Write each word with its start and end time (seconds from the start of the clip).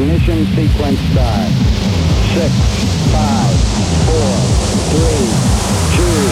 Ignition 0.00 0.46
sequence 0.54 1.00
start. 1.10 1.50
Six, 2.30 2.54
five, 3.10 3.50
four, 4.06 4.38
three, 4.94 5.26
two, 5.96 6.22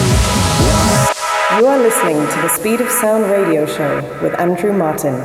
one. 0.71 1.59
You 1.59 1.67
are 1.67 1.77
listening 1.77 2.15
to 2.15 2.41
the 2.43 2.47
Speed 2.47 2.79
of 2.79 2.89
Sound 2.89 3.29
radio 3.29 3.65
show 3.65 3.97
with 4.23 4.39
Andrew 4.39 4.71
Martin. 4.71 5.15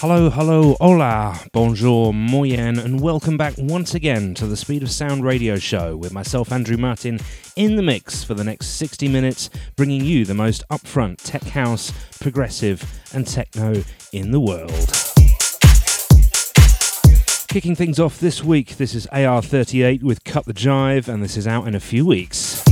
Hello, 0.00 0.30
hello, 0.30 0.76
hola, 0.80 1.38
bonjour, 1.52 2.14
moyen, 2.14 2.78
and 2.78 3.02
welcome 3.02 3.36
back 3.36 3.52
once 3.58 3.94
again 3.94 4.32
to 4.32 4.46
the 4.46 4.56
Speed 4.56 4.82
of 4.82 4.90
Sound 4.90 5.22
radio 5.22 5.56
show 5.56 5.94
with 5.94 6.10
myself, 6.10 6.50
Andrew 6.52 6.78
Martin, 6.78 7.20
in 7.54 7.76
the 7.76 7.82
mix 7.82 8.24
for 8.24 8.32
the 8.32 8.42
next 8.42 8.68
60 8.78 9.08
minutes, 9.08 9.50
bringing 9.76 10.02
you 10.02 10.24
the 10.24 10.32
most 10.32 10.66
upfront 10.70 11.18
tech 11.22 11.42
house, 11.42 11.92
progressive, 12.18 12.82
and 13.12 13.26
techno 13.26 13.82
in 14.14 14.30
the 14.30 14.40
world. 14.40 14.90
Kicking 17.48 17.76
things 17.76 18.00
off 18.00 18.18
this 18.18 18.42
week, 18.42 18.78
this 18.78 18.94
is 18.94 19.06
AR38 19.08 20.02
with 20.02 20.24
Cut 20.24 20.46
the 20.46 20.54
Jive, 20.54 21.08
and 21.08 21.22
this 21.22 21.36
is 21.36 21.46
out 21.46 21.68
in 21.68 21.74
a 21.74 21.80
few 21.80 22.06
weeks. 22.06 22.64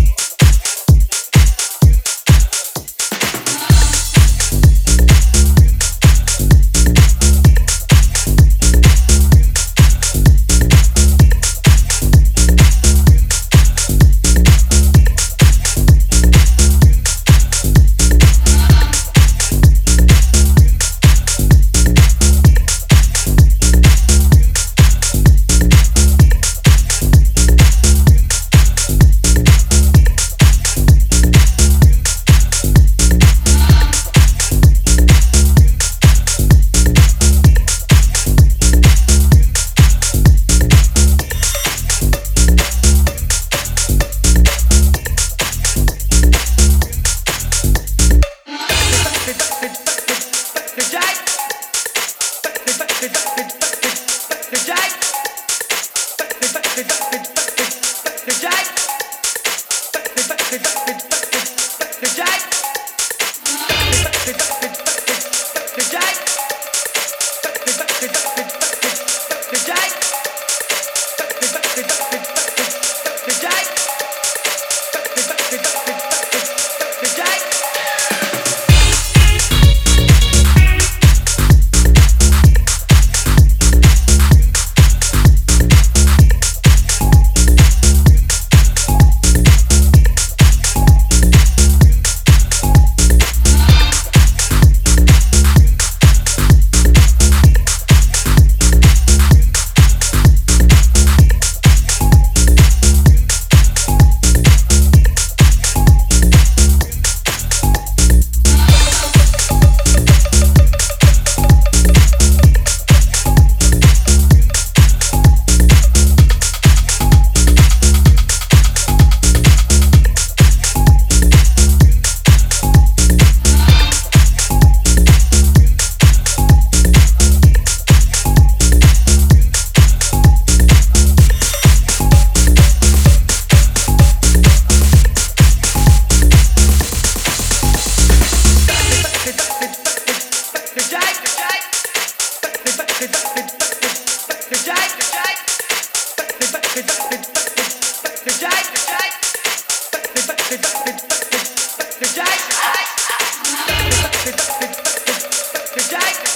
Dyke. 155.90 156.28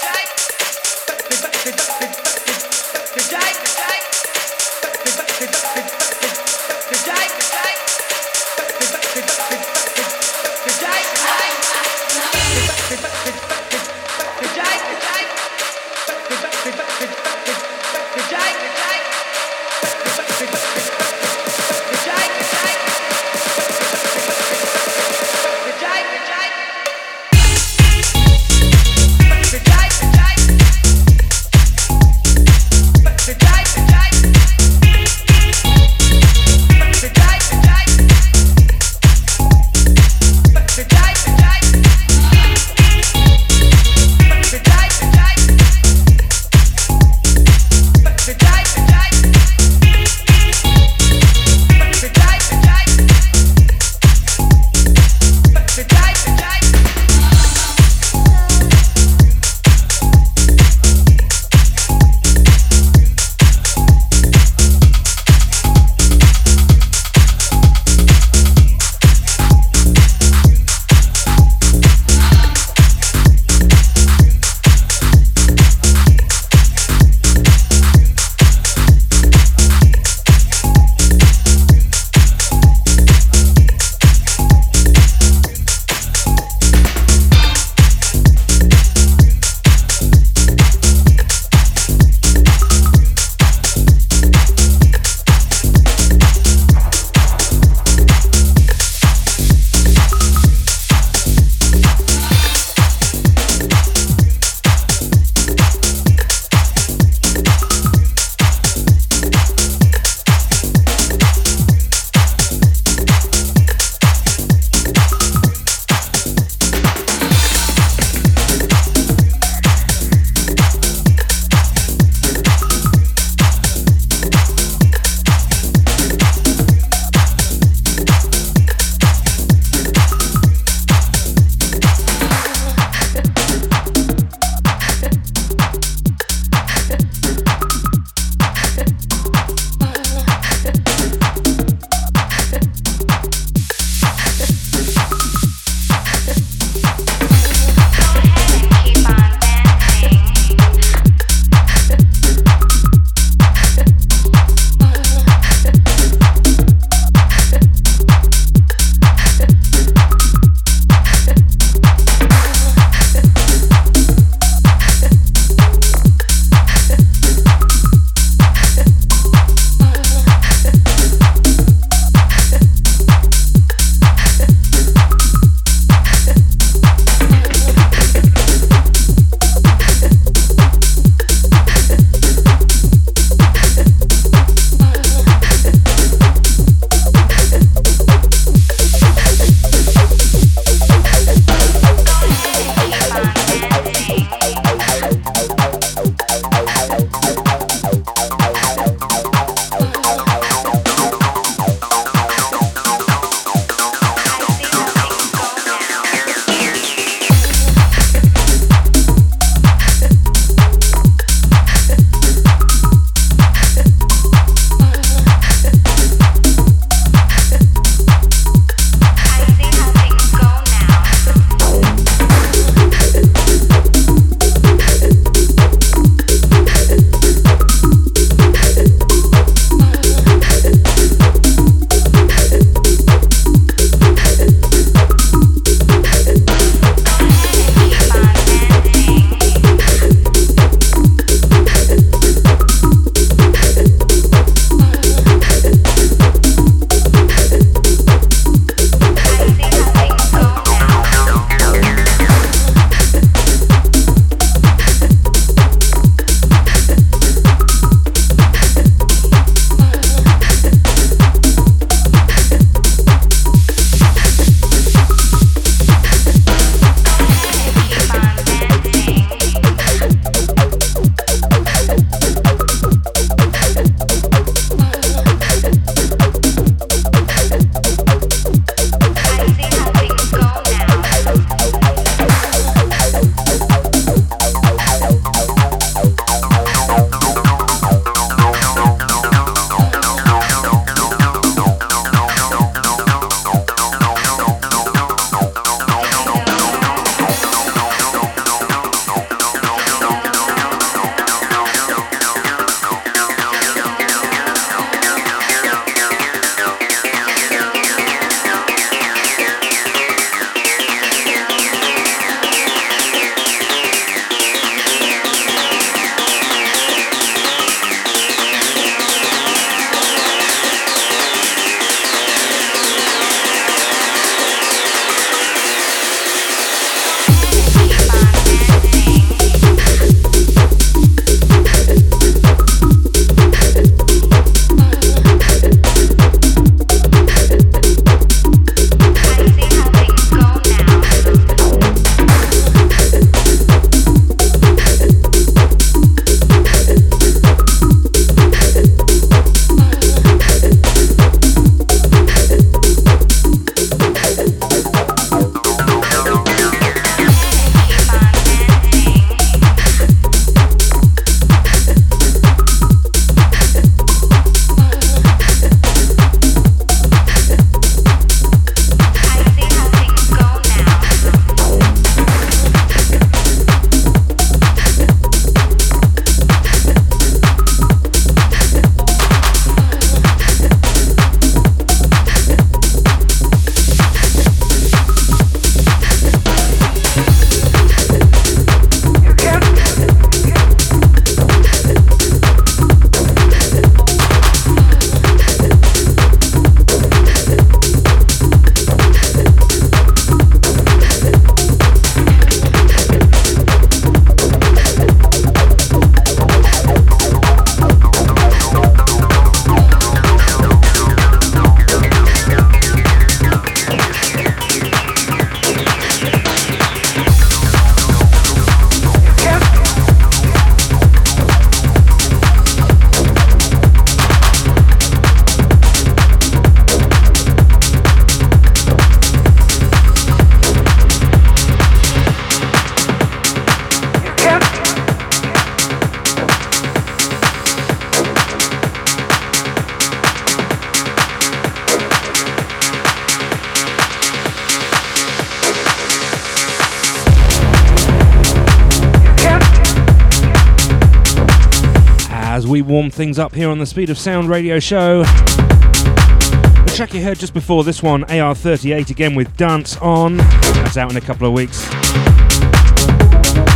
As 452.63 452.67
we 452.67 452.81
warm 452.81 453.09
things 453.09 453.37
up 453.39 453.53
here 453.53 453.69
on 453.69 453.77
the 453.77 453.85
Speed 453.85 454.09
of 454.09 454.17
Sound 454.17 454.47
radio 454.47 454.79
show. 454.79 455.23
The 455.23 456.93
track 456.95 457.13
you 457.13 457.21
heard 457.21 457.37
just 457.37 457.53
before 457.53 457.83
this 457.83 458.01
one, 458.01 458.23
AR38 458.25 459.09
again 459.09 459.35
with 459.35 459.57
Dance 459.57 459.97
On. 459.97 460.37
That's 460.37 460.95
out 460.95 461.11
in 461.11 461.17
a 461.17 461.21
couple 461.21 461.45
of 461.45 461.51
weeks. 461.51 461.85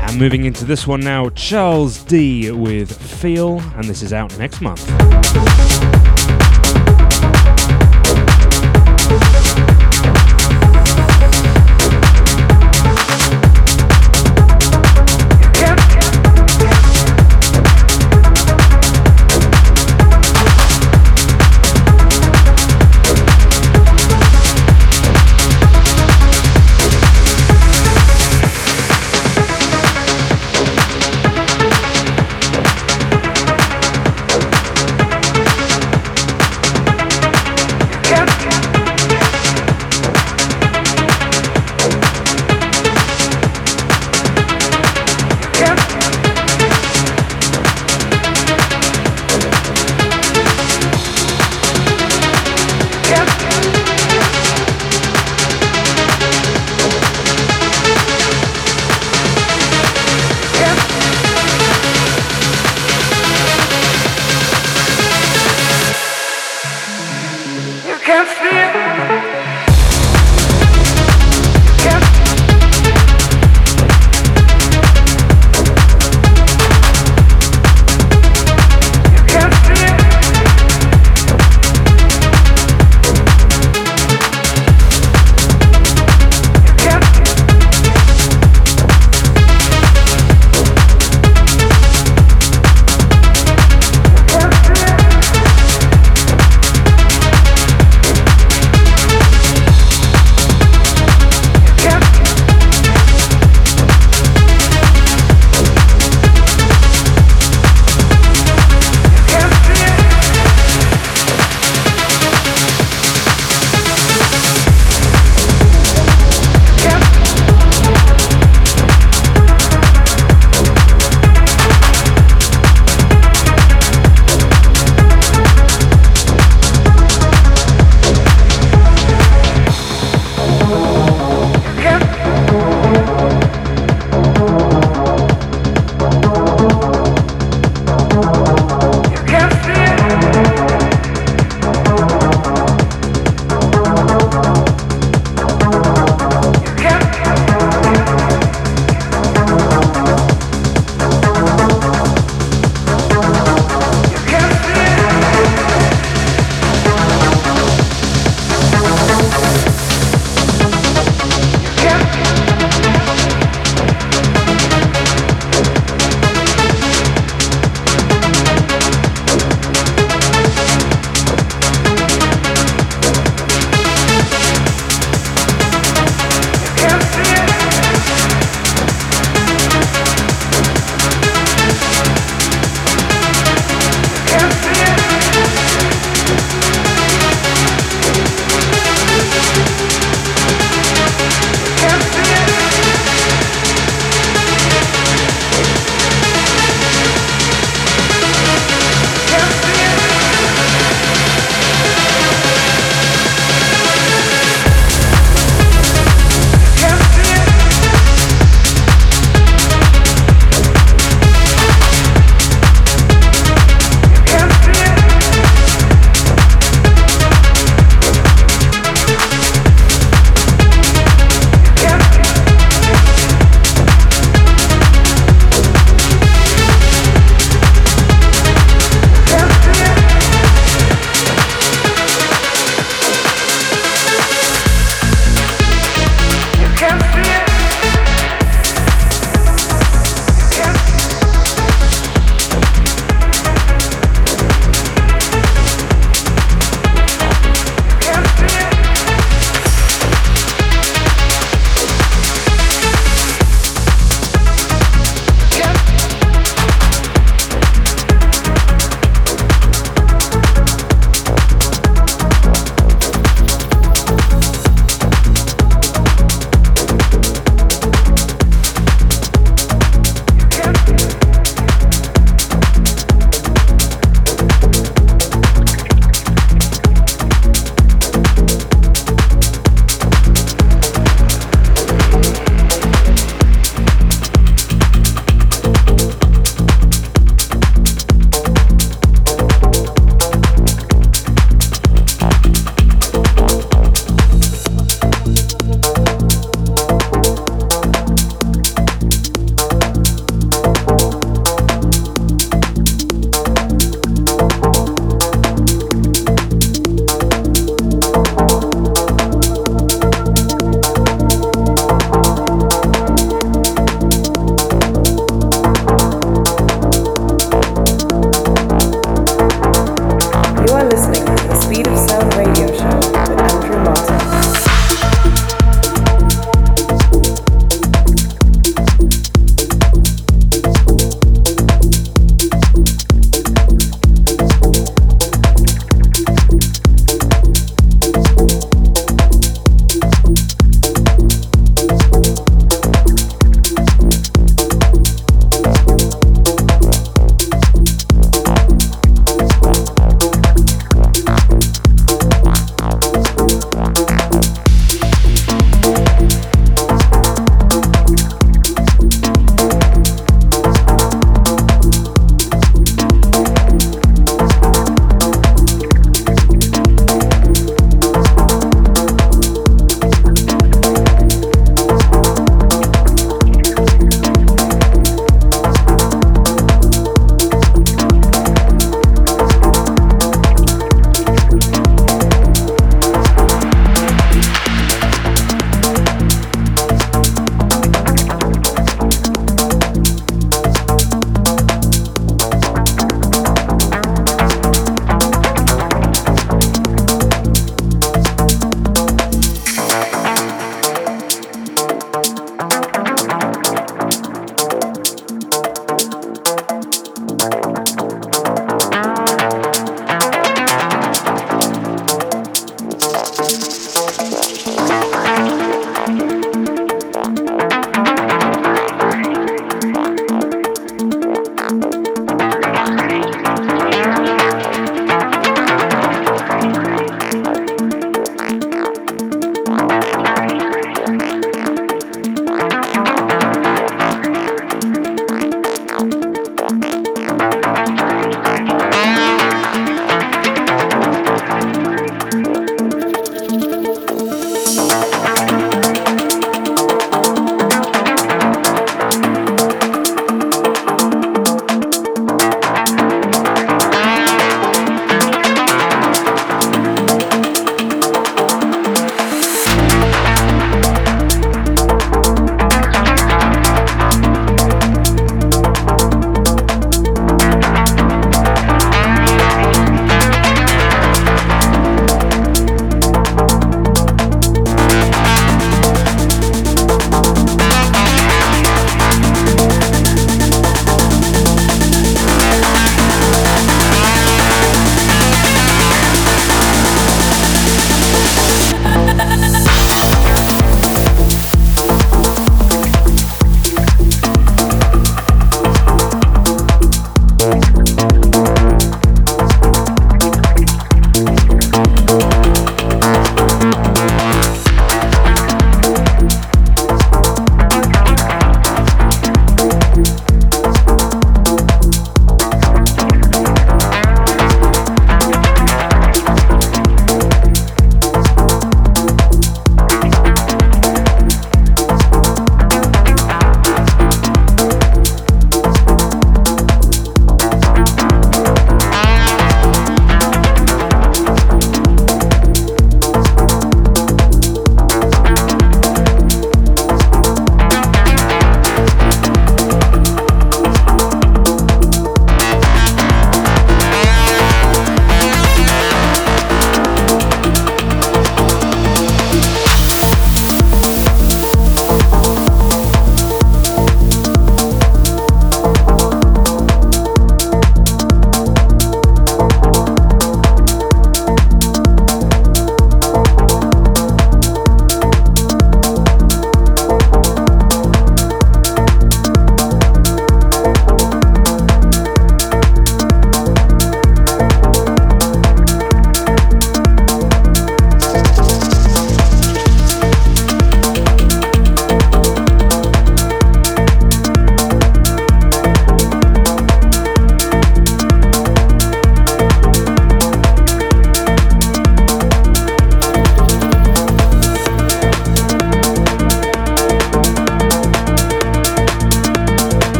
And 0.00 0.18
moving 0.18 0.46
into 0.46 0.64
this 0.64 0.86
one 0.86 1.00
now, 1.00 1.28
Charles 1.30 2.02
D 2.04 2.50
with 2.52 2.96
Feel, 2.96 3.60
and 3.76 3.84
this 3.84 4.02
is 4.02 4.14
out 4.14 4.38
next 4.38 4.62
month. 4.62 4.88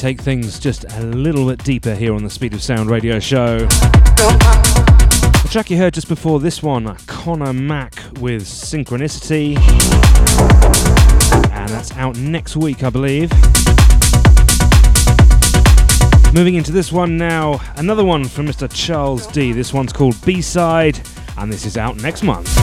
Take 0.00 0.18
things 0.18 0.58
just 0.58 0.90
a 0.94 1.02
little 1.02 1.46
bit 1.46 1.62
deeper 1.62 1.94
here 1.94 2.14
on 2.14 2.24
the 2.24 2.30
Speed 2.30 2.54
of 2.54 2.62
Sound 2.62 2.88
radio 2.88 3.20
show. 3.20 3.58
The 3.58 5.48
track 5.50 5.68
you 5.68 5.76
heard 5.76 5.92
just 5.92 6.08
before 6.08 6.40
this 6.40 6.62
one, 6.62 6.96
Conor 7.06 7.52
Mack 7.52 7.96
with 8.18 8.44
Synchronicity, 8.44 9.58
and 11.50 11.68
that's 11.68 11.94
out 11.98 12.16
next 12.16 12.56
week, 12.56 12.82
I 12.82 12.88
believe. 12.88 13.30
Moving 16.32 16.54
into 16.54 16.72
this 16.72 16.90
one 16.90 17.18
now, 17.18 17.60
another 17.76 18.04
one 18.04 18.24
from 18.24 18.46
Mr. 18.46 18.72
Charles 18.72 19.26
D. 19.26 19.52
This 19.52 19.74
one's 19.74 19.92
called 19.92 20.16
B 20.24 20.40
Side, 20.40 20.98
and 21.36 21.52
this 21.52 21.66
is 21.66 21.76
out 21.76 21.96
next 21.96 22.22
month. 22.22 22.59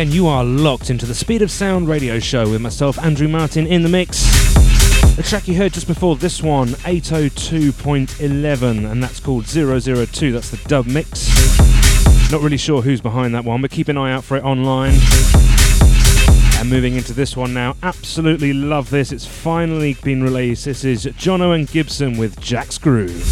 Again, 0.00 0.14
you 0.14 0.28
are 0.28 0.44
locked 0.44 0.90
into 0.90 1.06
the 1.06 1.14
Speed 1.14 1.42
of 1.42 1.50
Sound 1.50 1.88
radio 1.88 2.20
show 2.20 2.48
with 2.48 2.60
myself, 2.60 3.00
Andrew 3.00 3.26
Martin, 3.26 3.66
in 3.66 3.82
the 3.82 3.88
mix. 3.88 4.22
The 5.16 5.24
track 5.24 5.48
you 5.48 5.56
heard 5.56 5.72
just 5.72 5.88
before 5.88 6.14
this 6.14 6.40
one, 6.40 6.68
802.11, 6.68 8.88
and 8.88 9.02
that's 9.02 9.18
called 9.18 9.46
002. 9.46 10.30
That's 10.30 10.50
the 10.50 10.60
dub 10.68 10.86
mix. 10.86 11.28
Not 12.30 12.42
really 12.42 12.58
sure 12.58 12.80
who's 12.80 13.00
behind 13.00 13.34
that 13.34 13.44
one, 13.44 13.60
but 13.60 13.72
keep 13.72 13.88
an 13.88 13.98
eye 13.98 14.12
out 14.12 14.22
for 14.22 14.36
it 14.36 14.44
online. 14.44 14.94
And 16.60 16.70
moving 16.70 16.94
into 16.94 17.12
this 17.12 17.36
one 17.36 17.52
now, 17.52 17.74
absolutely 17.82 18.52
love 18.52 18.90
this. 18.90 19.10
It's 19.10 19.26
finally 19.26 19.94
been 20.04 20.22
released. 20.22 20.66
This 20.66 20.84
is 20.84 21.06
Jono 21.06 21.56
and 21.56 21.68
Gibson 21.68 22.18
with 22.18 22.38
Jack's 22.38 22.78
Groove. 22.78 23.28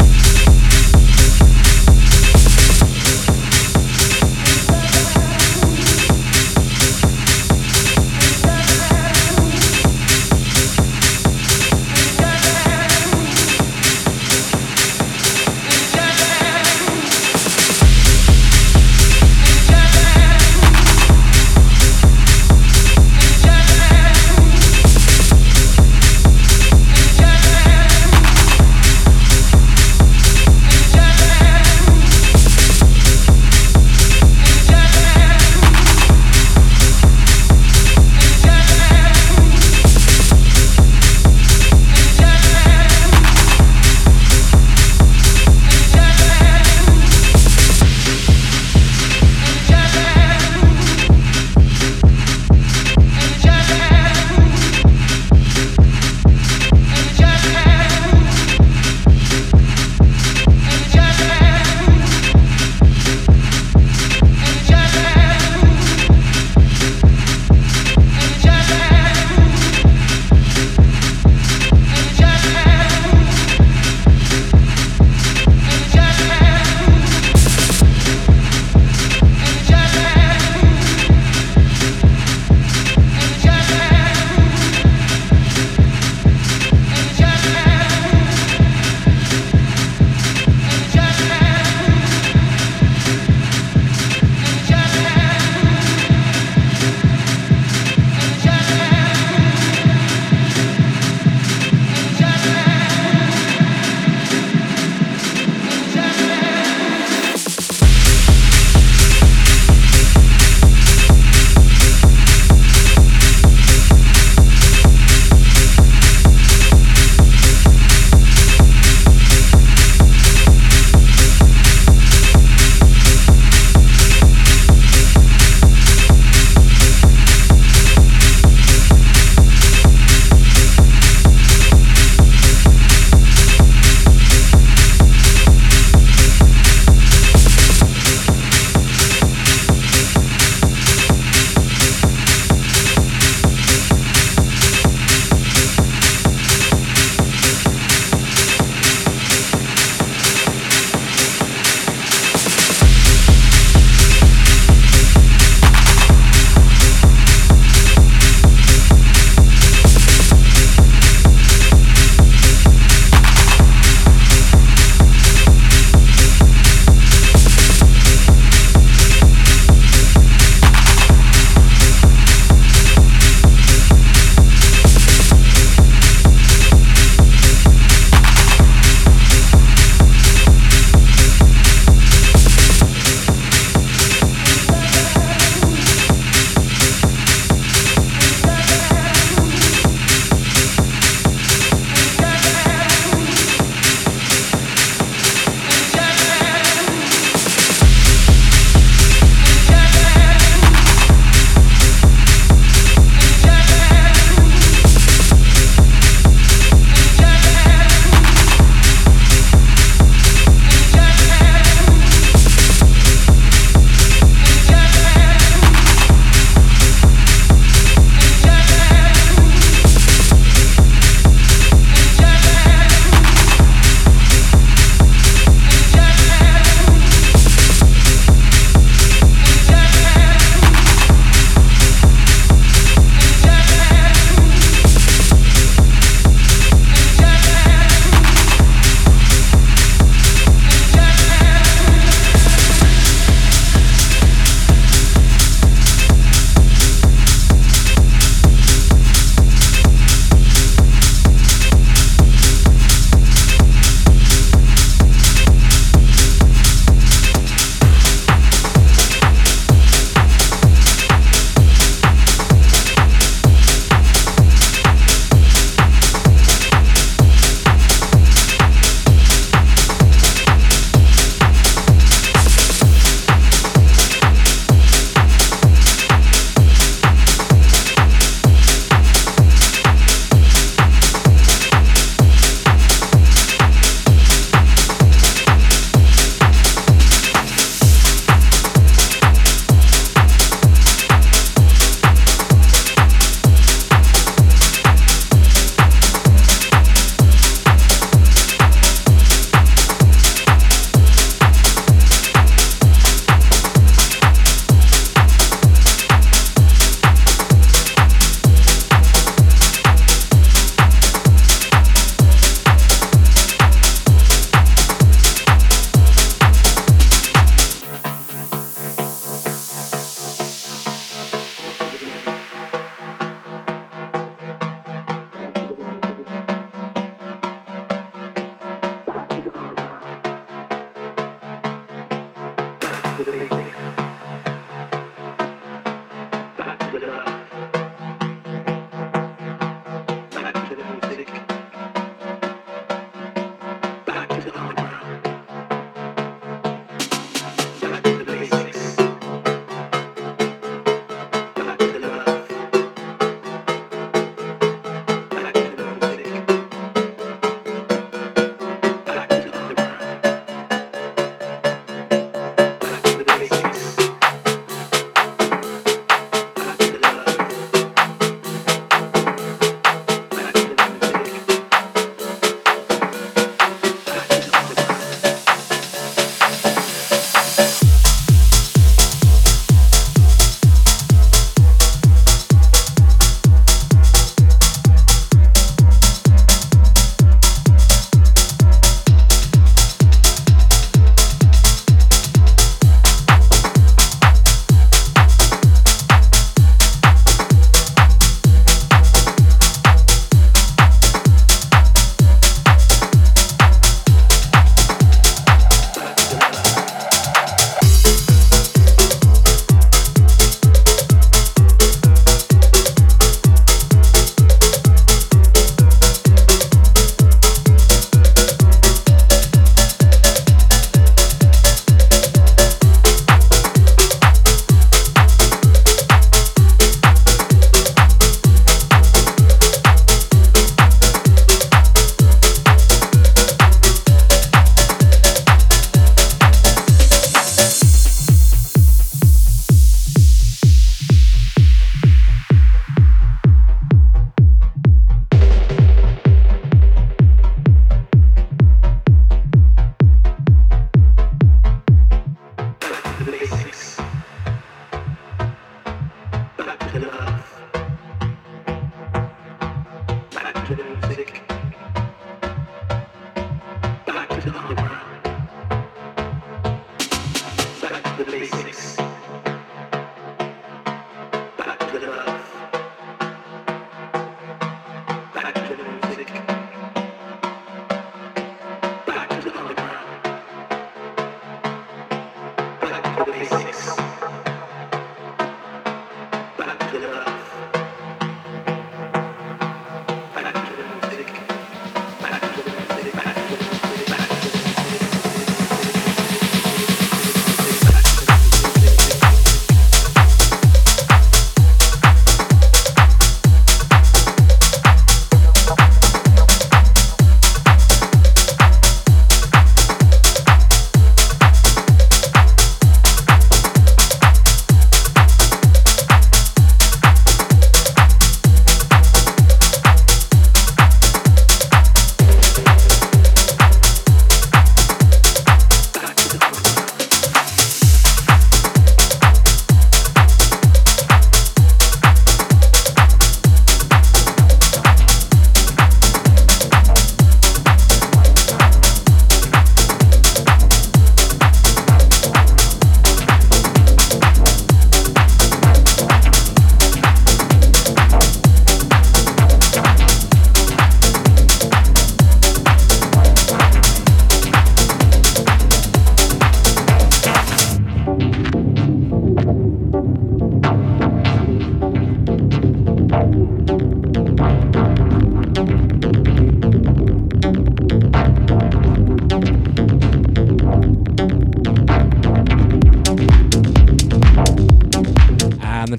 with 333.17 333.51
me. 333.51 333.66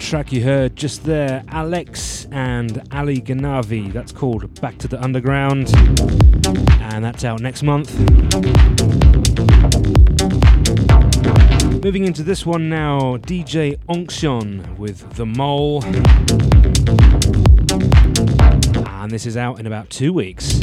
Track 0.09 0.32
you 0.32 0.42
heard 0.42 0.74
just 0.74 1.04
there, 1.04 1.44
Alex 1.48 2.26
and 2.32 2.82
Ali 2.92 3.20
Ganavi. 3.20 3.92
That's 3.92 4.11
called 4.11 4.59
Back 4.59 4.78
to 4.78 4.88
the 4.88 4.98
Underground, 5.02 5.70
and 6.80 7.04
that's 7.04 7.26
out 7.26 7.42
next 7.42 7.62
month. 7.62 7.94
Moving 11.84 12.06
into 12.06 12.22
this 12.22 12.46
one 12.46 12.70
now, 12.70 13.18
DJ 13.18 13.76
Onction 13.86 14.78
with 14.78 15.12
The 15.16 15.26
Mole. 15.26 15.84
And 18.88 19.11
this 19.11 19.26
is 19.26 19.36
out 19.36 19.61
in 19.61 19.66
about 19.66 19.90
two 19.90 20.14
weeks. 20.14 20.59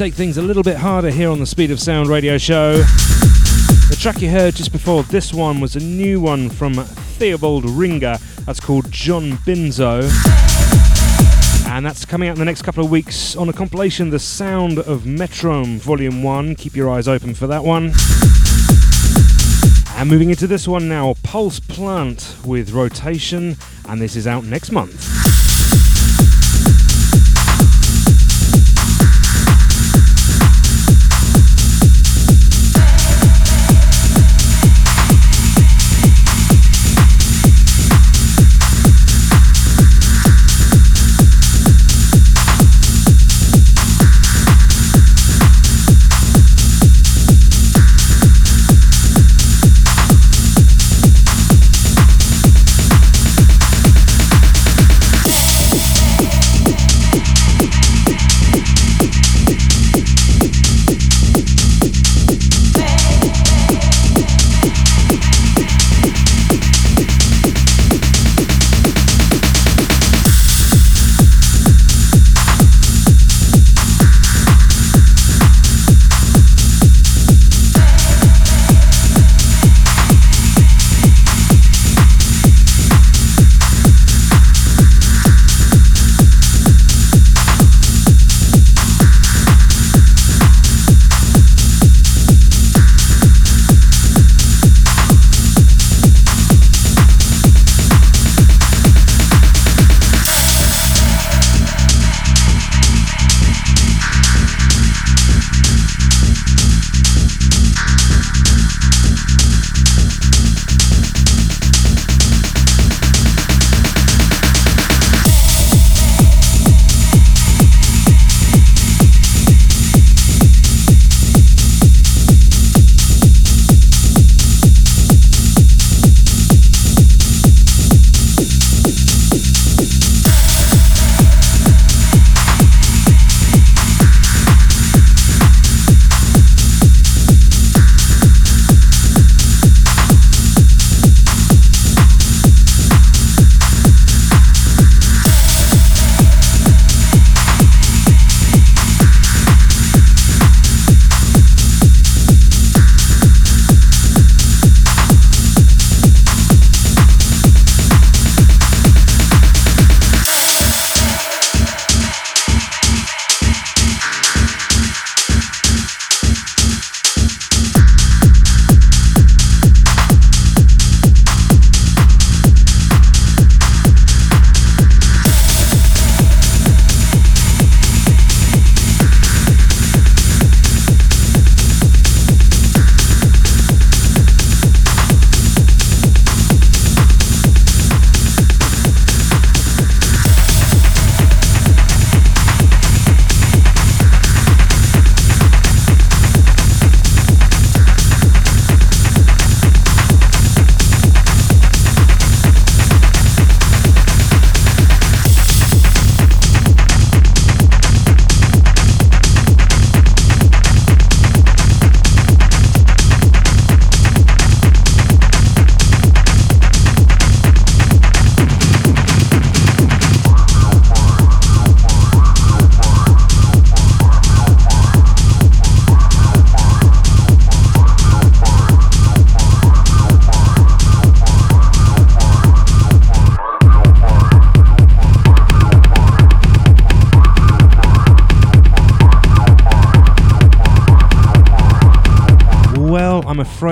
Take 0.00 0.14
things 0.14 0.38
a 0.38 0.42
little 0.42 0.62
bit 0.62 0.78
harder 0.78 1.10
here 1.10 1.28
on 1.28 1.38
the 1.38 1.44
Speed 1.44 1.70
of 1.70 1.78
Sound 1.78 2.08
radio 2.08 2.38
show. 2.38 2.78
The 2.78 3.96
track 4.00 4.22
you 4.22 4.30
heard 4.30 4.54
just 4.54 4.72
before 4.72 5.02
this 5.02 5.34
one 5.34 5.60
was 5.60 5.76
a 5.76 5.78
new 5.78 6.22
one 6.22 6.48
from 6.48 6.72
Theobald 6.72 7.68
Ringer. 7.68 8.16
That's 8.46 8.60
called 8.60 8.90
John 8.90 9.32
Binzo. 9.44 10.10
And 11.68 11.84
that's 11.84 12.06
coming 12.06 12.30
out 12.30 12.36
in 12.36 12.38
the 12.38 12.46
next 12.46 12.62
couple 12.62 12.82
of 12.82 12.90
weeks 12.90 13.36
on 13.36 13.50
a 13.50 13.52
compilation, 13.52 14.08
The 14.08 14.18
Sound 14.18 14.78
of 14.78 15.04
Metronome 15.04 15.78
Volume 15.78 16.22
1. 16.22 16.54
Keep 16.54 16.76
your 16.76 16.88
eyes 16.88 17.06
open 17.06 17.34
for 17.34 17.46
that 17.48 17.62
one. 17.62 17.92
And 19.98 20.08
moving 20.08 20.30
into 20.30 20.46
this 20.46 20.66
one 20.66 20.88
now, 20.88 21.14
Pulse 21.22 21.60
Plant 21.60 22.36
with 22.46 22.70
Rotation, 22.70 23.54
and 23.86 24.00
this 24.00 24.16
is 24.16 24.26
out 24.26 24.44
next 24.44 24.72
month. 24.72 25.09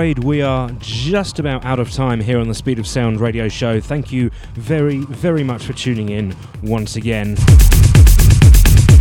Afraid 0.09 0.25
we 0.25 0.41
are 0.41 0.71
just 0.79 1.37
about 1.37 1.63
out 1.65 1.77
of 1.77 1.91
time 1.91 2.19
here 2.19 2.39
on 2.39 2.47
the 2.47 2.55
Speed 2.55 2.79
of 2.79 2.87
Sound 2.87 3.19
radio 3.19 3.47
show. 3.47 3.79
Thank 3.79 4.11
you 4.11 4.31
very, 4.55 4.97
very 4.97 5.43
much 5.43 5.65
for 5.65 5.73
tuning 5.73 6.09
in 6.09 6.35
once 6.63 6.95
again. 6.95 7.37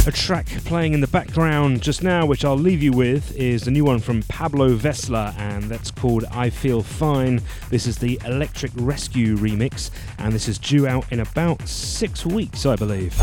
A 0.07 0.13
track 0.13 0.47
playing 0.67 0.93
in 0.93 1.01
the 1.01 1.07
background 1.07 1.81
just 1.81 2.03
now, 2.03 2.27
which 2.27 2.45
I'll 2.45 2.59
leave 2.59 2.83
you 2.83 2.93
with, 2.93 3.35
is 3.37 3.63
the 3.63 3.71
new 3.71 3.85
one 3.85 4.01
from 4.01 4.23
Pablo 4.25 4.77
Vessla, 4.77 5.35
and 5.39 5.65
that's 5.65 5.91
called 5.91 6.27
I 6.31 6.51
Feel 6.51 6.83
Fine. 6.83 7.41
This 7.71 7.87
is 7.87 7.97
the 7.97 8.21
Electric 8.27 8.73
Rescue 8.75 9.37
remix, 9.37 9.91
and 10.19 10.35
this 10.35 10.47
is 10.47 10.59
due 10.59 10.87
out 10.87 11.11
in 11.11 11.21
about 11.21 11.67
six 11.67 12.27
weeks, 12.27 12.67
I 12.67 12.77
believe. 12.77 13.17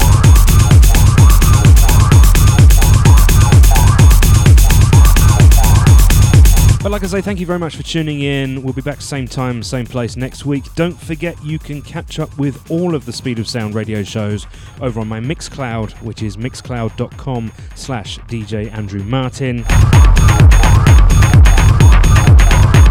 But 6.86 6.92
like 6.92 7.04
I 7.04 7.08
say, 7.08 7.22
thank 7.22 7.40
you 7.40 7.48
very 7.48 7.58
much 7.58 7.76
for 7.76 7.82
tuning 7.82 8.22
in. 8.22 8.62
We'll 8.62 8.72
be 8.72 8.84
back 8.84 9.02
same 9.02 9.28
time, 9.28 9.64
same 9.64 9.88
place 9.88 10.16
next 10.16 10.46
week. 10.46 10.66
Don't 10.76 10.94
forget 10.94 11.36
you 11.44 11.58
can 11.58 11.82
catch 11.82 12.20
up 12.20 12.38
with 12.38 12.70
all 12.70 12.94
of 12.94 13.08
the 13.08 13.12
Speed 13.12 13.40
of 13.40 13.48
Sound 13.48 13.74
radio 13.74 14.04
shows 14.04 14.46
over 14.82 15.00
on 15.00 15.08
my 15.08 15.20
Mixcloud, 15.20 15.94
which 16.04 16.22
is 16.22 16.38
mixcloud.com 16.38 17.52
slash 17.74 18.20
DJ 18.20 18.72
Andrew 18.72 19.02
Martin. 19.02 19.66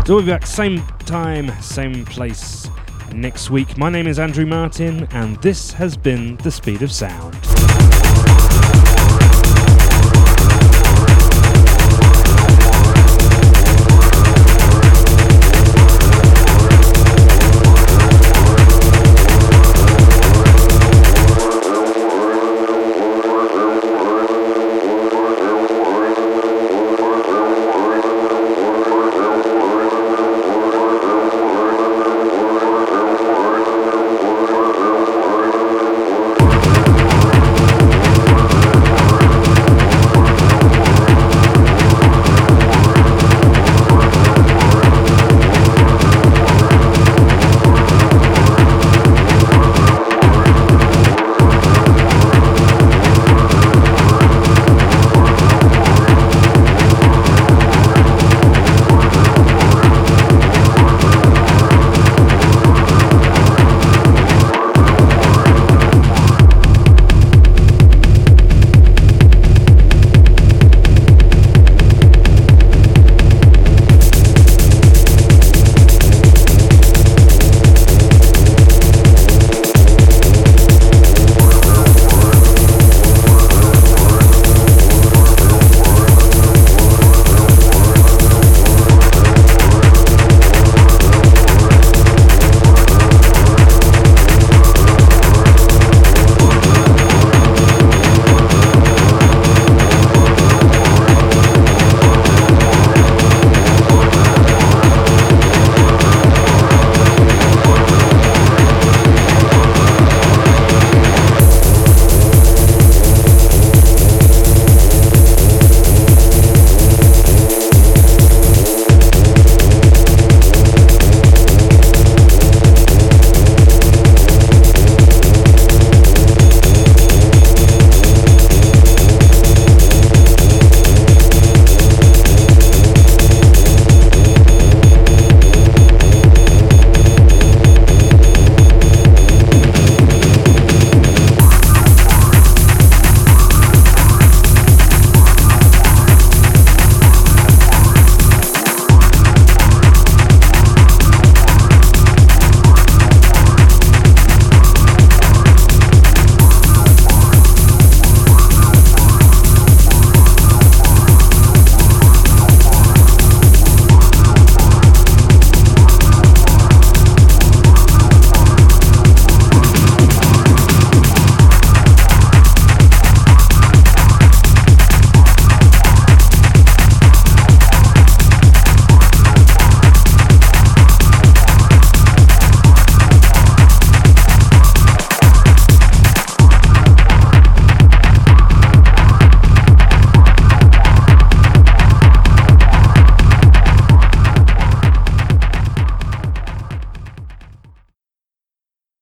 So 0.05 0.17
we'll 0.17 0.25
be 0.25 0.33
back 0.33 0.45
same 0.45 0.85
time, 1.07 1.53
same 1.63 2.05
place 2.05 2.69
next 3.15 3.51
week. 3.51 3.79
My 3.79 3.91
name 3.91 4.09
is 4.09 4.19
Andrew 4.19 4.45
Martin, 4.45 5.07
and 5.13 5.41
this 5.41 5.71
has 5.71 5.97
been 5.97 6.35
The 6.39 6.51
Speed 6.51 6.83
of 6.83 6.91
Sound. 6.91 7.54